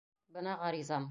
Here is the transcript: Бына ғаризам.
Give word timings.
Бына 0.37 0.55
ғаризам. 0.63 0.99